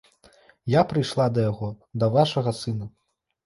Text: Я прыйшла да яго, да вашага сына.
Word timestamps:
Я 0.75 0.81
прыйшла 0.93 1.27
да 1.35 1.45
яго, 1.51 1.71
да 2.05 2.11
вашага 2.19 2.59
сына. 2.65 2.93